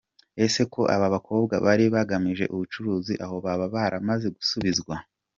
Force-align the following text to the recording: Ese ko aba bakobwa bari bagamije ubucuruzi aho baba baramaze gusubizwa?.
Ese 0.45 0.61
ko 0.73 0.81
aba 0.95 1.07
bakobwa 1.15 1.53
bari 1.65 1.85
bagamije 1.95 2.45
ubucuruzi 2.53 3.13
aho 3.25 3.35
baba 3.45 3.65
baramaze 3.75 4.27
gusubizwa?. 4.37 4.95